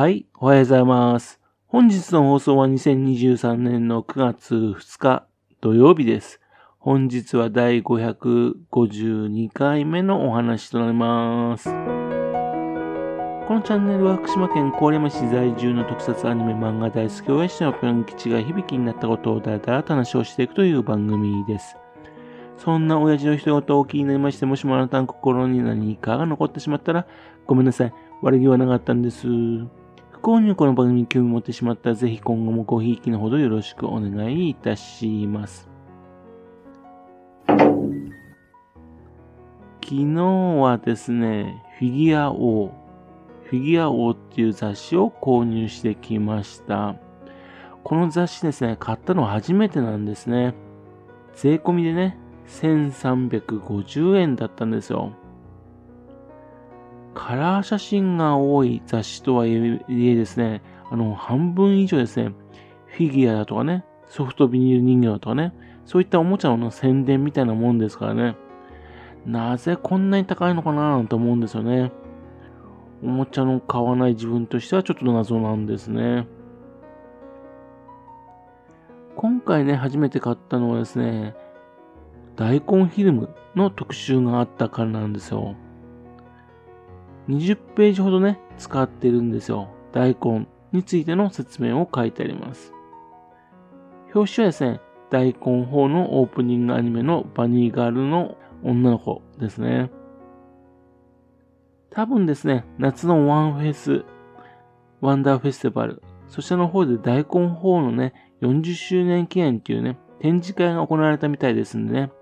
[0.00, 1.38] はい、おはようございます。
[1.66, 5.26] 本日の放送は2023年の9月2日
[5.60, 6.40] 土曜日です。
[6.78, 11.64] 本日は第552回目のお話となります。
[11.66, 21.76] このチャンネルは福島県郡山市在住の特撮アニメ漫画大好き親父のぴょん吉が響きになったことをだらだらと話をしていくという番組です。
[22.56, 27.06] そんな親父の一言をお気になりまして、もしもあなたの心に何かが残ってしまったら、
[27.46, 27.92] ごめんなさい。
[28.22, 29.26] 悪気はなかったんです。
[30.20, 35.66] 不幸にこの番組に興味持ってしまったら、ぜひ今後もごひいきのほどよろしくお願いいたします。
[37.48, 37.64] 昨
[39.82, 42.70] 日はですね、フィギュア王、
[43.44, 46.96] フィギュア王っていう雑誌を購入してきました。
[47.82, 50.54] この雑誌ですね、買ったの初めてなんですね。
[51.34, 55.14] 税込みでね、1350円だったんですよ。
[57.14, 62.34] カラー写真が多い雑誌とはいえですね、あの、半分以上ですね、
[62.86, 65.52] フィギュアだとかね、ソフトビニール人形だとかね、
[65.84, 68.36] そういったおもちゃの宣伝みたいなもんですからね、
[69.26, 71.92] なぜこんなに高いのかななんて思うんですよね。
[73.02, 76.26] おもちゃの買わない自分としてはちょっと謎なんですね。
[79.16, 81.34] 今回ね、初めて買ったのはですね、
[82.36, 85.56] 大根フィルムの特集があったからなんですよ。
[87.30, 89.68] 20ページほどね、使ってるんですよ。
[89.92, 92.74] 大根についての説明を書いてあります。
[94.14, 95.32] 表紙はですね、大根
[95.64, 99.90] 4のオープニングアニメのバニーガールの女の子ですね。
[101.90, 104.04] 多分ですね、夏のワンフェス、
[105.00, 112.12] ワンダーフェスティバル、そちらの方で大根4のね、40周年記念っていうね、展示会が行われたみたいですんでね、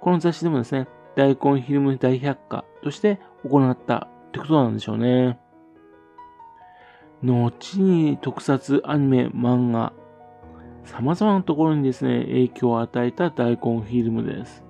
[0.00, 5.38] この雑誌でもですね、大根フィルム大百科として行ったってことなんでしょうね。
[7.22, 9.92] 後に特撮アニメ、漫画、
[10.84, 14.62] 様々なところにですね、影響を与えた大根フィルムです。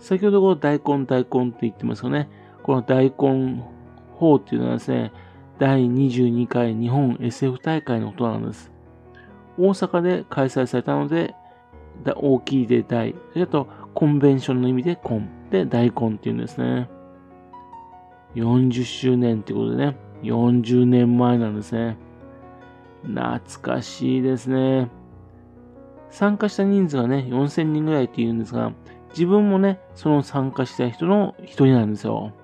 [0.00, 2.28] 先ほどこの大根大根って言ってますよね。
[2.62, 3.64] この大根
[4.14, 5.12] 法っていうのはですね、
[5.58, 8.72] 第22回日本 SF 大会のことなんです。
[9.58, 11.34] 大阪で開催されたので、
[12.16, 16.90] 大きいで大、それとコンベンションの意味でコンで大根っていうんですね。
[18.34, 21.96] 40周年ってことでね、40年前なんですね。
[23.04, 24.90] 懐かしいですね。
[26.10, 28.74] 参加した人数がね、4000人ぐらいって言うんですが、
[29.12, 32.34] 自分もね、その参加した人の一人なんですよ。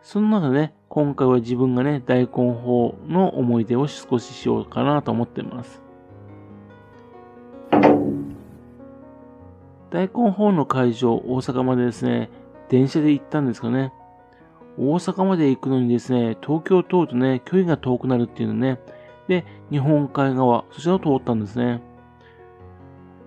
[0.00, 5.82] その中でね、今回は自分がね、大根法の思い出を少ししようかなと思ってます。
[9.90, 12.30] 大根法の会場、大阪までですね、
[12.68, 13.92] 電車で行ったんですかね。
[14.78, 18.78] 大阪まで行くのにですね、東京を通るとね、距離が遠くなるっていうのね。
[19.28, 21.82] で、日本海側、そちらを通ったんですね。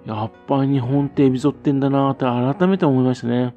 [0.06, 3.56] やっぱり日本ってエビゾってんだなって改めて思いましたね。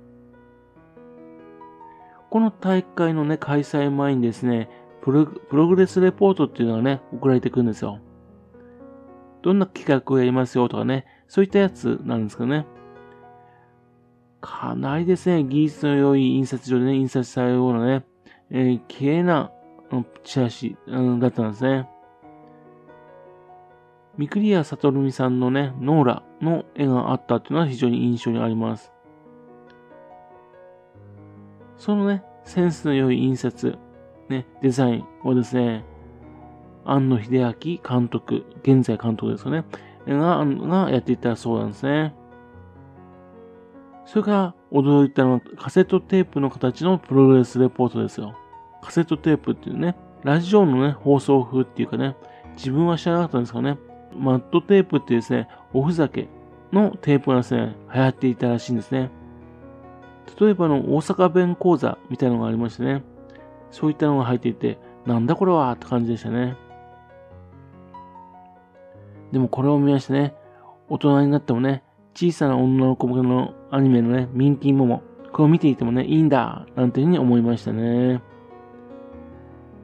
[2.30, 4.68] この大会のね、開催前にですね、
[5.00, 8.00] プロプログレスレポートっていうのがね、送られてくるんですよ。
[9.42, 12.66] どんな企画をやりますよとかね、そういったやつなんですけどね。
[14.40, 18.04] かなりですね、技術の良い印刷所でね、印刷されるようなね、
[18.50, 19.50] えー、綺麗な
[20.24, 21.88] チラシ、うん、だったんですね。
[24.16, 28.92] ミクリア・サトルミさんのね、ノーラの絵があったっていうのは非常に印象にあります。
[31.76, 33.78] そのね、センスの良い印刷、
[34.28, 35.84] ね、デザインをですね、
[36.84, 39.64] 庵野秀明監督、現在監督ですよね、
[40.06, 42.14] が、がやっていたそうなんですね。
[44.06, 48.36] それから驚いたのはカセットテープの形のプログレスレポートですよ。
[48.80, 52.16] カセットテープっていうね、ラジオのね、放送風っていうかね、
[52.56, 53.78] 自分は知らなかったんですけどね、
[54.16, 56.28] マットテープっていうですね、おふざけ
[56.72, 59.10] のテープがですね、流行っていたらしいんですね。
[60.40, 63.02] 例えばの大阪弁講座みたいなのがありましてね、
[63.70, 66.56] そういったのが入っていて、なんだこれはって感じでしたね。
[69.32, 70.34] でもこれを見ましてね、
[70.88, 71.82] 大人になってもね、
[72.16, 75.02] 小さな女の子向けのアニメのね、ミンキーモモ。
[75.32, 78.22] これを見ていてもね、いいんだなんていうふうに思いましたね。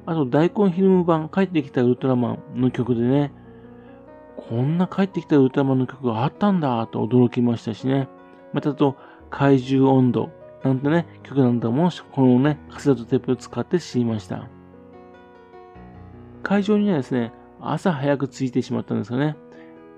[0.07, 3.35] あと、大根フィルム版、帰ってきたウルトラマンの曲でね、
[4.49, 8.09] こんな帰ってきたウルトラマンの曲があったんだと驚きましたしね。
[8.55, 8.97] またと、
[9.29, 10.31] 怪獣温度
[10.65, 14.49] なんてね、曲なんだも、このね、カセットテープを使って知りました。
[16.43, 17.31] 会場にはですね、
[17.61, 19.37] 朝早く着いてしまったんですがね、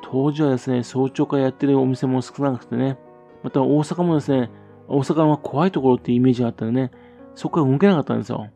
[0.06, 2.98] 当時はですね、早朝からやってるお店も少なくてね、
[3.42, 4.50] また大阪もですね、
[4.86, 6.90] 大阪は怖いところっていうイメージがあったんでね、
[7.34, 8.50] そこから動けなかったんですよ。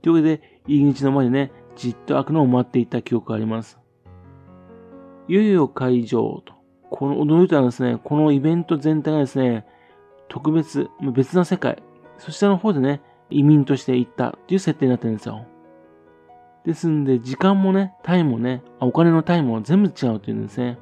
[0.00, 3.78] というわけで、入り口の前でね、じっと開くのを待っていた記憶があります。
[5.28, 6.54] いよいよ会場と。
[6.90, 9.66] この驚いたのですね、このイベント全体がですね、
[10.28, 11.82] 特別、別な世界、
[12.16, 15.46] そちらの方でね、移民として行ったっていう設定になってるんですよ。
[16.64, 20.78] ですんで、時間もね、タイムもね、お金のタイムも全部違うっていうんですね。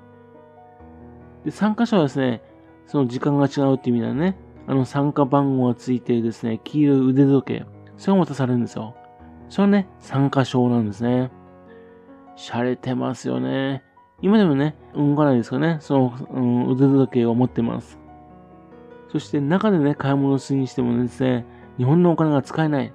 [1.45, 2.43] で、参加者はですね、
[2.87, 4.37] その時間が違うっていう意味ではね、
[4.67, 7.67] あの参加番号がついてるですね、黄色い腕時計、
[7.97, 8.95] それが渡されるんですよ。
[9.49, 11.31] それはね、参加証なんですね。
[12.37, 13.83] 洒落てますよね。
[14.21, 17.99] 今でもね、動かないですかね、その、うん、腕時計を持ってます。
[19.11, 21.47] そして中でね、買い物するにしてもですね、
[21.79, 22.93] 日本のお金が使えない。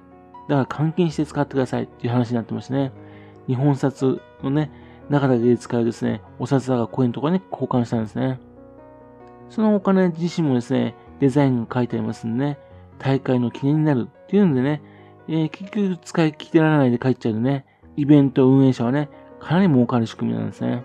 [0.48, 2.92] だから換金して使ってくださいっていう話になってますね。
[3.46, 4.70] 日本札のね、
[5.08, 8.40] 中だけで使うですね、お札だかコインとかに交換したんですね。
[9.50, 12.58] そのお金自身もですね、デザインが書いてありますんでね、
[12.98, 14.82] 大会の記念になるっていうんでね、
[15.28, 17.64] えー、結局使い切ってられないで帰っちゃうとね、
[17.96, 19.08] イベント運営者はね、
[19.40, 20.84] かなり儲かる仕組みなんですね。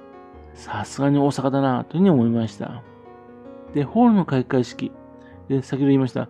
[0.54, 2.84] さすがに大阪だなというふうに思いました。
[3.74, 4.92] で、ホールの開会式。
[5.48, 6.30] で、先ほど言いました。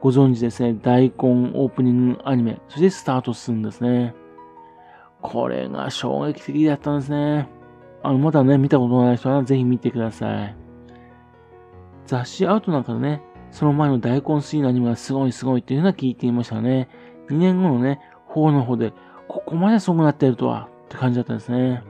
[0.00, 1.14] ご存知ですね、大根
[1.54, 4.14] オープニングアニメ、そしてスタートするんですね。
[5.20, 7.48] これが衝撃的だったんですね。
[8.02, 10.56] あの、まだね、見たことない人はぜひ見てください。
[12.06, 16.88] 雑誌アウトなんかでね、その前の大根水のアニメがすごいすごいっていうのは聞いていましたね。
[17.28, 18.92] 2年後のね、方の方で、
[19.28, 21.82] ここまですごくなっているとは、って感じだったんですね。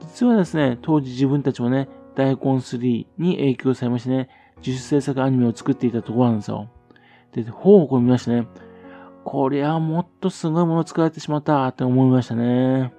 [0.00, 4.28] 実はですね、当時自分たちもね、大根3に影響されましてね、
[4.64, 6.68] 自主制作アニメを作っていたところなんですよ。
[7.32, 8.46] で、方をこれ見ましたね。
[9.24, 12.92] こりゃもっとすごいものを作られてしまったって思いましたね。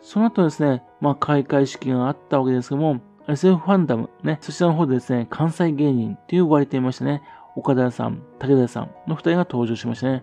[0.00, 7.22] その後ですね、まあ開会式があったわけですけども、SF ファンダムね、そちらの方でですね、関西芸人って呼ばれていましたね。
[7.56, 10.22] 岡田さん、武田さんの二人が登場しましたね。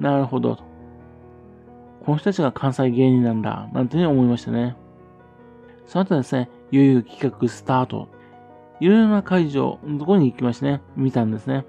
[0.00, 0.58] なるほど。
[2.04, 4.76] この人たちが関西芸人なんだ、なんてね思いましたね。
[5.86, 8.08] その後ですね、いよいよ企画スタート。
[8.80, 11.64] いろいろな会場のところに行きましてね、見たんですね。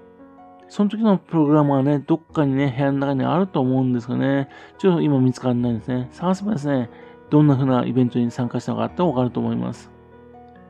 [0.68, 4.48] その時のプログラムはね、どっかにね、部屋の中にあると思うんですけどね、
[4.78, 6.08] ちょっと今見つからないんですね。
[6.12, 6.90] 探せばですね、
[7.30, 9.90] どんな風なイベントに参加したのかってわかると思います。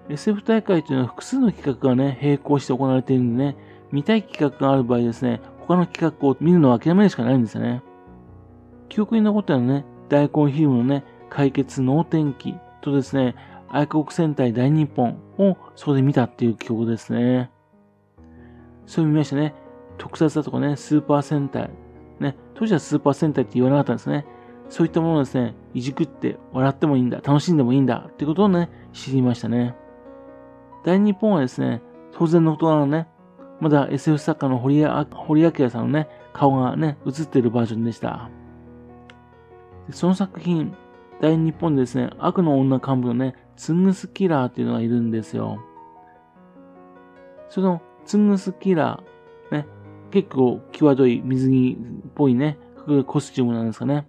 [0.08, 3.56] SF 大会というのは複数の企画がね、並行して行われているんでね、
[3.90, 7.82] 見たい企画がある場合ですね、他の企画を見るのは諦めるしかないんですよね。
[8.88, 13.34] 記憶に残ったのはね、大根フィルムのね、解決脳天気とですね、
[13.68, 17.50] 愛国戦隊大日本をそこで見たっていう記憶ですね。
[18.86, 19.54] そう見ましたね。
[19.98, 21.70] 特撮だとかね、スーパー戦隊。
[22.20, 24.26] ね、当時はスーパー戦隊って言わなかったんですね。
[24.68, 29.74] そういったものをですね、いじくって笑ってもいいんだ、楽しんでもいいんだってことをね、知りましたね。
[30.84, 33.08] 大日本はですね、当然のことなのね、
[33.60, 38.30] まだ SF 作家の堀堀明さんのね、顔がね、映っているバージョンでした。
[39.90, 40.74] その作品、
[41.20, 45.58] 大日本でですね、悪の女幹部のね、ツングスキラーっていうのがいるんですよ。
[47.48, 49.66] そのツングスキラー、ね、
[50.10, 51.78] 結構際どい水着
[52.08, 52.58] っぽいね、
[53.06, 54.06] コスチュームなんですかね。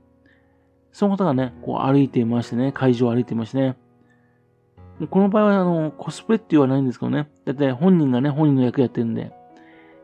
[0.92, 3.78] その方がね、こう歩いていましてね、会場を歩いていましてね。
[5.10, 7.30] この場合はあの、コスプレって言わないんですけどね。
[7.46, 9.32] だって本人がね、本人の役やってるんで。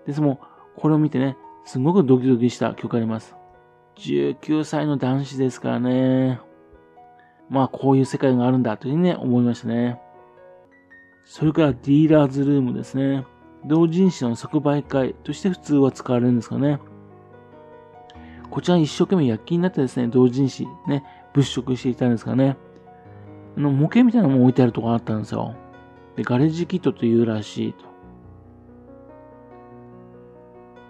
[0.05, 0.39] ですも、
[0.77, 3.35] これを見てね、すごくドキドキした曲あります。
[3.97, 6.39] 19歳の男子ですからね。
[7.49, 9.99] まあ、こういう世界があるんだというふうにね、思いましたね。
[11.25, 13.25] それからディーラーズルームですね。
[13.67, 16.79] 同人誌の即売会として普通は使われるんですかね。
[18.49, 21.03] こちら一生懸命躍起になってですね、同人誌ね、
[21.33, 22.57] 物色していたんですかね。
[23.57, 25.55] あの、模型みたいなのも置いてあるところあったんですよ。
[26.15, 27.85] で、ガレージキットというらしいと。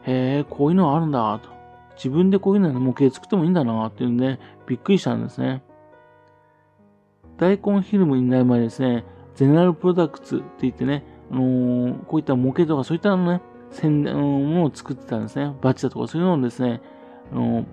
[0.03, 1.49] へえ、こういうのあるんだと。
[1.95, 5.63] 自分でこういうの模型作ってもいいんだなっていうんで、びっくりしたんですね。
[7.37, 13.41] 大根フィルムになる前ですね、ゼネラルプロダクツって言ってね、あの、こういった模型とかそういったのね、
[13.71, 15.55] 宣伝、ものを作ってたんですね。
[15.61, 16.81] バッチだとかそういうのをですね、
[17.31, 17.65] あの、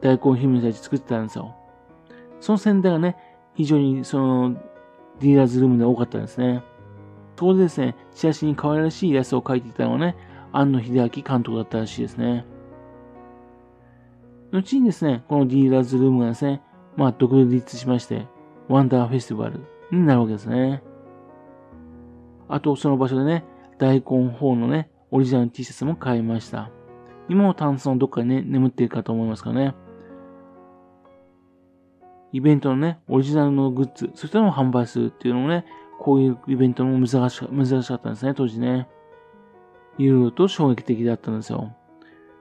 [0.00, 1.54] 大根フィルムに対して作ってたんですよ。
[2.40, 3.16] その宣伝がね、
[3.54, 4.54] 非常にその、
[5.20, 6.62] ディーラーズルームで多かったんですね。
[7.36, 10.16] そこでですね、チラシに可愛らしいイラストを描いていたのはね、
[10.52, 12.44] 庵野秀明監督だったらしいですね。
[14.52, 16.62] 後にですね、このディーラーズルームがですね、
[16.96, 18.26] まあ独立しまして、
[18.68, 19.60] ワンダーフェスティバル
[19.90, 20.82] になるわけですね。
[22.48, 23.44] あと、その場所でね、
[23.78, 26.70] 大根4のね、オリジナル T シャツも買いました。
[27.28, 29.74] 今もタンスのどっかにね、眠っているかと思いますからね。
[32.32, 35.64] イベントのね、オリジナルのグッズ、そういったの販売するっていうのもね、
[35.98, 38.88] こういうイベントも珍し珍しかったんですね、当時ね。
[39.98, 41.74] いろいろと衝撃的だったんですよ。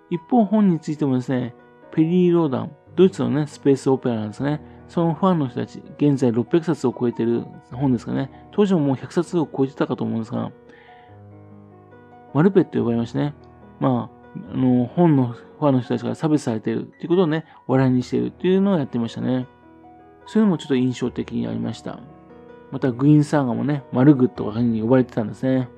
[0.09, 1.55] 一方、本についてもですね、
[1.91, 4.61] ペリー・ローダン、ドイツのね、スペースオペラなんですね。
[4.87, 8.29] そのファンの人たち、現在600冊を超えてる本ですかね。
[8.51, 10.51] 当時ももう100冊を超えてたかと思うんですが、
[12.33, 13.33] マルペって呼ばれましてね。
[13.79, 19.47] まあ、あの、本のファンの人たちが差別されているっていうことをね、笑いにしているっていうのをやってましたね。
[20.27, 21.99] そういうのもちょっと印象的にありました。
[22.71, 25.69] また、グインサーガもね、マルグとかに呼ばれてたんですね。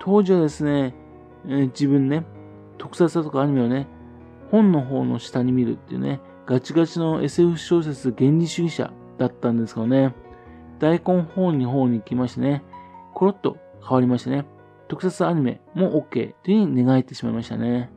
[0.00, 0.94] 当時はですね、
[1.46, 2.24] えー、自分ね、
[2.78, 3.86] 特撮だとかアニメをね、
[4.50, 6.20] 本の方の下に見るっていうね、
[6.52, 10.14] ガチガチの SF 小説原理主義者だったんですけどね、
[10.80, 12.62] 大根本に方に行きましてね、
[13.14, 14.44] コロッと変わりましてね、
[14.86, 17.90] 特撮アニメも OK というふうに願えてしまいましたね。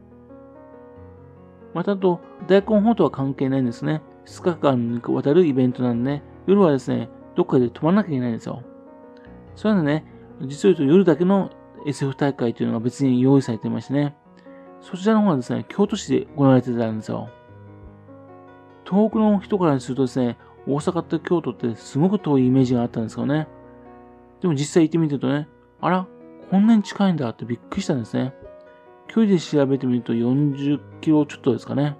[1.74, 4.02] またあと、大根本とは関係ないんですね。
[4.26, 8.64] 2日間にわたるイベントなんで、夜はですね、どっかで泊まらなきゃいけないんですよ。
[9.58, 10.06] そういうのね、
[10.44, 11.50] 実を言うと夜だけの
[11.86, 14.16] SF 大会というのが別に用意されていましてね、
[14.80, 17.28] そちらの方はですね、京都市で行われてたんですよ。
[18.86, 20.38] 遠くの人からするとですね、
[20.68, 23.48] 大阪と京都ってすごく遠いイメージがあったんですよね。
[24.42, 25.48] でも実際行ってみるとね、
[25.82, 26.08] あら、
[26.50, 28.34] こんなに近いんだってびっくりしたんですね。
[29.08, 31.98] 距離で調べてみると40キロちょっとですかね。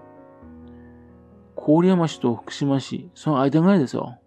[1.56, 4.20] 郡山市と福島市、その間ぐらいですよ。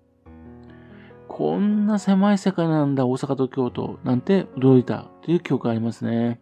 [1.29, 6.41] こんな狭い世界なんだ、大阪と京都、なんて驚いたという記憶がありますね。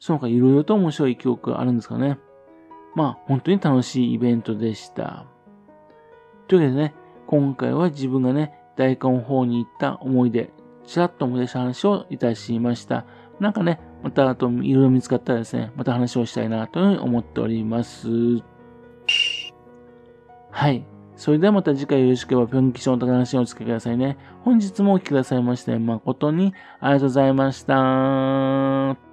[0.00, 2.18] その他いろいろと面白い記憶があるんですかね。
[2.94, 5.26] まあ、本当に楽しいイベントでした。
[6.48, 6.94] というわけでね、
[7.26, 10.50] 今回は自分がね、大根方に行った思い出、
[10.86, 13.04] ちらっと思い出した話をいたしました。
[13.40, 18.08] なんかね、またあといろいろ見つかったらですね、また話をしたいなというふうに思っております。
[20.50, 20.84] はい。
[21.16, 24.18] それではまた次回よろしければ、ぴょん吉のお話をお付けくださいね。
[24.42, 29.03] 本日もお聴きくださいまして、誠にありがとうございました。